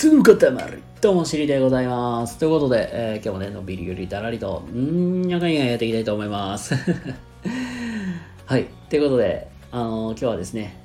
[0.00, 0.34] 質の塊
[1.02, 2.38] どうも、しりでございます。
[2.38, 6.74] ということで、えー今日もね、のびりよりだらりと、うーん、やかんややっていきたいと思います。
[8.46, 8.68] はい。
[8.88, 10.82] ということで、あのー今日はですね、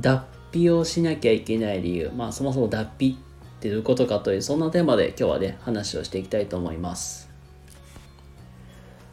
[0.00, 3.18] 脱皮をしなきゃいけない理由、まあ、そもそも脱皮
[3.58, 7.28] ってどういうことかという、そんなテーマで今日はね、話をしていきたいと思います。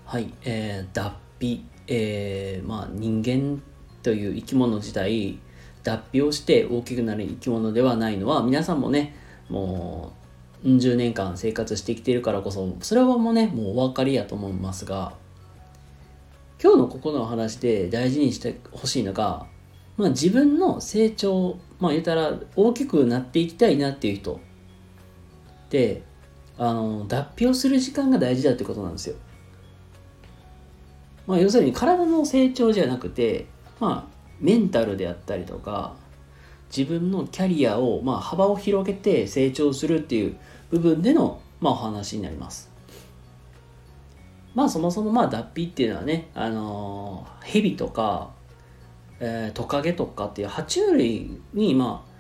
[0.06, 3.62] はい、えー、脱皮、えー、まあ人間
[4.04, 5.38] という生き物自体
[5.84, 9.16] 脱皮をして大きくなる生き物ではないのは皆さんもね
[9.50, 10.14] も
[10.64, 15.14] ううん十年間生活してきているからこそそれはもうねもうお分かりやと思いますが
[16.62, 19.48] 今日のここのお話で大事にしてほしいのが、
[19.98, 24.40] まあ、自分の成長まあ言ったら大きくなっていきたいなっていう人
[25.72, 26.04] で
[26.60, 29.16] あの脱皮をする時間が大事だってことなんですよ。
[31.26, 33.48] まあ、要するに体の成長じゃなくて、
[33.80, 35.96] まあ、メンタルであったりとか
[36.76, 40.38] 自分のキャリアを、まあ、幅を広げて成長するっていう
[40.70, 42.72] 部分での、まあ、お話になります。
[44.54, 48.32] まあそもそもまあ脱皮っていうのはね、あのー、蛇とか、
[49.20, 52.12] えートカゲとかっていう爬虫類にまあ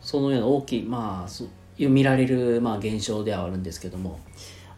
[0.00, 1.44] そのような大きいまあそ
[1.78, 4.18] 見られるまあ現象ではあるんですけども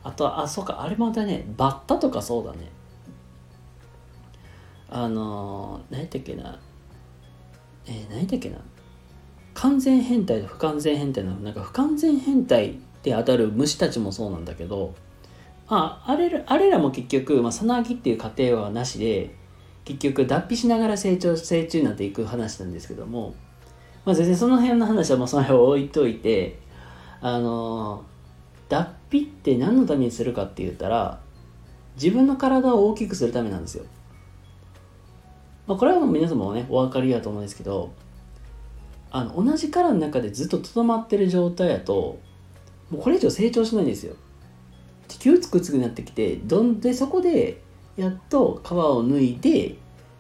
[0.03, 2.71] あとはあそうかあれまたねバッタとかそうだね
[4.91, 6.59] あのー、何やったっけな
[7.89, 8.58] えー、何やっけな？
[9.55, 11.33] 完全変態と不完全変態の？
[11.36, 14.94] なんか不完全変態で当たる虫たちもそうなんだけど
[15.69, 19.34] まああれあれらも結局、まあ、さなぎっていう過程はなしで
[19.84, 23.34] 結局脱皮しながら成長成虫になっていく話なんですけども
[24.05, 26.59] まあ全然その辺の話はまあその辺を置いといて
[27.20, 28.05] あの、
[28.69, 31.20] 脱皮って何のためにするかって言ったら
[31.97, 33.84] 自分の体を大きくするためなんですよ。
[35.69, 37.93] まあ、これはもう皆様もねお分かりやと思うんですけど
[39.11, 42.19] あの同じ殻の中でずっととどまってる状態やと
[42.91, 44.17] もうこれ以上成長しないんですよ。
[45.19, 47.61] 窮つくつくなってきてどんでそこで
[47.97, 49.77] やっと皮を脱いで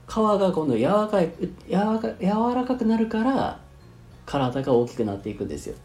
[0.08, 1.30] 皮が今度柔らかい
[1.68, 3.60] 柔らか柔らかくなるから
[4.26, 5.76] 体が大きくなっていくんですよ。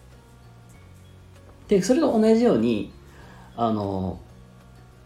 [1.68, 2.92] でそれと同じように
[3.56, 4.20] あの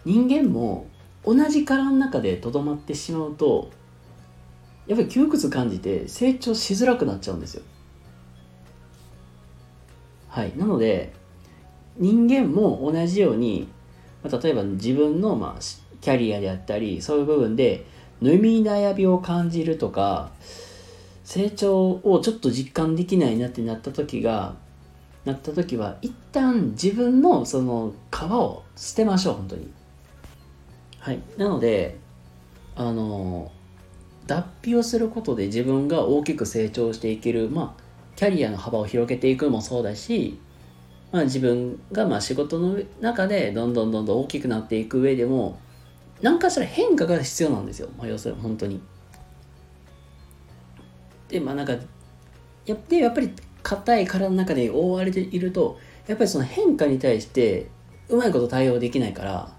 [0.05, 0.87] 人間も
[1.23, 3.71] 同じ殻の中でとどまってしまうと
[4.87, 7.63] やっぱり窮屈感じて成長しづらくなっちゃうんですよ。
[10.29, 10.53] はい。
[10.55, 11.13] なので、
[11.97, 13.67] 人間も同じように、
[14.23, 15.61] まあ、例えば自分の、まあ、
[15.99, 17.85] キャリアであったり、そういう部分で、
[18.21, 20.31] 飲み悩みを感じるとか、
[21.23, 24.55] 成長をちょっと実感できないなってなった時が、
[25.25, 29.69] なった時は、一旦自分のその皮を捨てましょう、本当に。
[30.99, 31.19] はい。
[31.37, 31.97] なので、
[32.75, 33.51] あの、
[34.27, 37.81] 脱皮をすることで自分が大きく成長していける、まあ、
[38.15, 40.39] キャリアの幅を広げていくもそうだし、
[41.11, 45.59] まあ、自分がまあ仕事の中でどんどんどんどん大きくなっていく上でも
[46.21, 48.81] 何かしら変化が必要なんですよ、まあ、要するに本当に。
[51.29, 51.73] でまあなんか
[52.65, 53.31] やでやっぱり
[53.63, 57.67] 硬い殻の中で覆われているとやっぱりその変化に対して
[58.09, 59.51] うまいこと対応できないから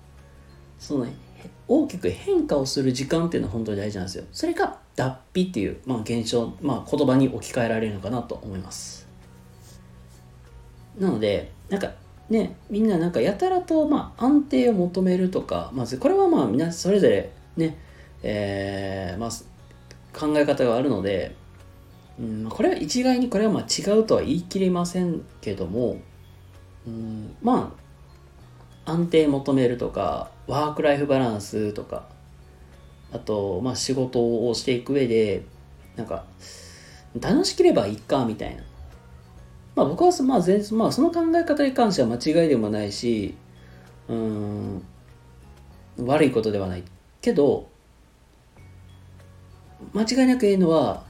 [0.78, 1.06] その
[1.68, 4.24] 大きく変化をする時間っていうのは本当に大事なんですよ。
[4.32, 9.06] それが脱皮っていう、まあ、現象、まあ、言葉に置き換えられるのかなと思います。
[10.98, 11.92] なので、なんか
[12.30, 17.78] ね、みんななんかやたらと、まあ、安定を求めるとか、まずこれはまあ皆それぞれね、
[18.22, 19.30] えーまあ、
[20.18, 21.34] 考え方があるので、
[22.18, 25.98] うん、これは一概にこれはまあ違うとは言い切れませんけども、
[26.86, 27.87] うん、まあ
[28.88, 32.06] 安定求めるとかワークライフバランスとか
[33.12, 35.42] あとまあ仕事をしていく上で
[35.96, 36.24] なんか
[37.20, 38.62] 楽しければいいかみたいな。
[39.76, 43.34] まあ僕はまあ全まあその考え方に関しては間違いでもないし
[44.08, 44.82] うん
[45.98, 46.82] 悪いことではない。
[47.20, 47.68] けど
[49.92, 51.04] 間違いなく言えるのは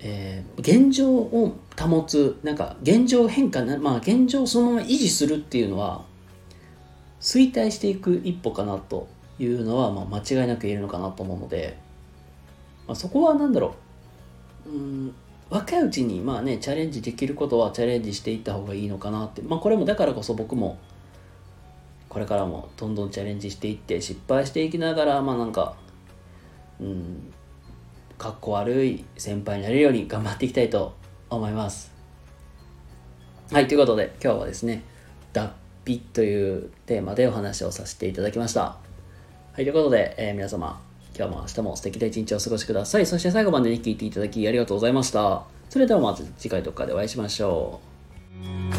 [0.00, 6.04] えー、現状を保つなんか現状変化なまあ現状をそのまま維持するっていうのは
[7.20, 9.08] 衰退していく一歩かなと
[9.38, 11.78] いうのは、まあ、間違いなく言えるのかなと思うので、
[12.86, 13.74] まあ、そこは何だろ
[14.66, 14.70] う。
[14.70, 15.14] うん
[15.50, 19.40] 若いうちにまあねチャレンジできることはチャレンジしていった方がいいのかなって。
[19.40, 20.78] まあこれもだからこそ僕も
[22.08, 25.74] これからもどんどんチャレンジしていって失敗していきながらまあなんか
[26.80, 27.27] うん
[28.18, 30.96] かっこ悪い先輩になれるように頑張っていきたいと
[31.30, 31.92] 思います。
[33.52, 34.82] はいということで今日はですね
[35.32, 35.52] 脱
[35.86, 38.60] 皮というテーマでお話をさせていただきました。
[38.60, 38.78] は
[39.52, 40.80] いということで、えー皆様
[41.16, 43.06] 今日も明日も素敵な一日をお過ごしください。
[43.06, 45.44] そして最後まで、ね、聞いていただきありがとうございました。
[45.70, 47.80] それではまた次回とかでお会いしましょ
[48.74, 48.77] う。